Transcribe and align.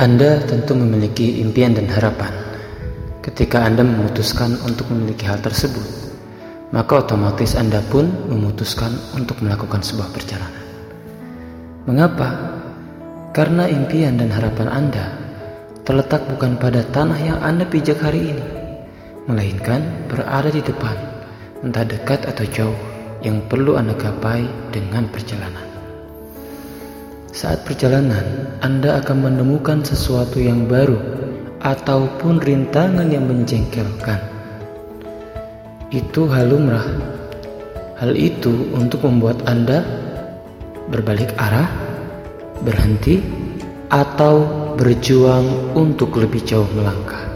Anda 0.00 0.40
tentu 0.48 0.72
memiliki 0.72 1.44
impian 1.44 1.76
dan 1.76 1.84
harapan. 1.84 2.32
Ketika 3.20 3.68
Anda 3.68 3.84
memutuskan 3.84 4.56
untuk 4.64 4.88
memiliki 4.88 5.28
hal 5.28 5.44
tersebut, 5.44 5.84
maka 6.72 7.04
otomatis 7.04 7.52
Anda 7.52 7.84
pun 7.84 8.08
memutuskan 8.32 8.96
untuk 9.12 9.44
melakukan 9.44 9.84
sebuah 9.84 10.08
perjalanan. 10.08 10.64
Mengapa? 11.84 12.32
Karena 13.36 13.68
impian 13.68 14.16
dan 14.16 14.32
harapan 14.32 14.72
Anda 14.72 15.20
terletak 15.84 16.24
bukan 16.32 16.56
pada 16.56 16.80
tanah 16.80 17.20
yang 17.20 17.38
Anda 17.44 17.68
pijak 17.68 18.00
hari 18.00 18.32
ini, 18.32 18.46
melainkan 19.28 19.84
berada 20.08 20.48
di 20.48 20.64
depan, 20.64 20.96
entah 21.60 21.84
dekat 21.84 22.24
atau 22.24 22.48
jauh, 22.48 22.80
yang 23.20 23.44
perlu 23.52 23.76
Anda 23.76 23.92
gapai 23.92 24.48
dengan 24.72 25.12
perjalanan. 25.12 25.69
Saat 27.30 27.62
perjalanan, 27.62 28.58
Anda 28.58 28.98
akan 28.98 29.30
menemukan 29.30 29.86
sesuatu 29.86 30.42
yang 30.42 30.66
baru 30.66 30.98
ataupun 31.62 32.42
rintangan 32.42 33.06
yang 33.06 33.30
menjengkelkan. 33.30 34.18
Itu 35.94 36.26
hal 36.26 36.50
lumrah. 36.50 36.90
Hal 38.02 38.18
itu 38.18 38.74
untuk 38.74 39.06
membuat 39.06 39.46
Anda 39.46 39.86
berbalik 40.90 41.30
arah, 41.38 41.70
berhenti, 42.66 43.22
atau 43.86 44.42
berjuang 44.74 45.78
untuk 45.78 46.18
lebih 46.18 46.42
jauh 46.42 46.66
melangkah. 46.74 47.30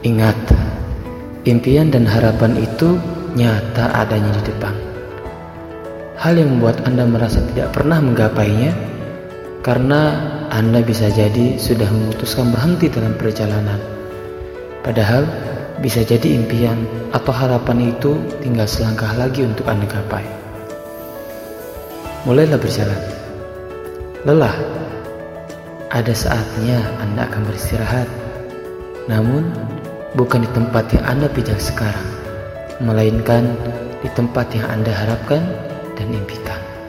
Ingat, 0.00 0.40
impian 1.44 1.92
dan 1.92 2.08
harapan 2.08 2.64
itu 2.64 2.96
nyata 3.36 3.92
adanya 3.92 4.32
di 4.40 4.44
depan 4.48 4.89
hal 6.20 6.36
yang 6.36 6.52
membuat 6.52 6.84
Anda 6.84 7.08
merasa 7.08 7.40
tidak 7.48 7.72
pernah 7.72 7.96
menggapainya 7.96 8.76
karena 9.64 10.00
Anda 10.52 10.84
bisa 10.84 11.08
jadi 11.08 11.56
sudah 11.56 11.88
memutuskan 11.88 12.52
berhenti 12.52 12.92
dalam 12.92 13.16
perjalanan. 13.16 13.80
Padahal 14.84 15.24
bisa 15.80 16.04
jadi 16.04 16.36
impian 16.36 16.84
atau 17.16 17.32
harapan 17.32 17.96
itu 17.96 18.20
tinggal 18.44 18.68
selangkah 18.68 19.16
lagi 19.16 19.48
untuk 19.48 19.64
Anda 19.64 19.88
gapai. 19.88 20.24
Mulailah 22.28 22.60
berjalan. 22.60 23.00
Lelah. 24.28 24.56
Ada 25.90 26.12
saatnya 26.12 26.78
Anda 27.00 27.26
akan 27.26 27.48
beristirahat. 27.48 28.06
Namun, 29.08 29.48
bukan 30.14 30.44
di 30.44 30.50
tempat 30.52 30.86
yang 30.92 31.02
Anda 31.02 31.26
pijak 31.32 31.58
sekarang, 31.58 32.06
melainkan 32.78 33.56
di 34.04 34.08
tempat 34.14 34.54
yang 34.54 34.70
Anda 34.70 34.92
harapkan 34.94 35.42
dan 36.00 36.16
impikan. 36.16 36.79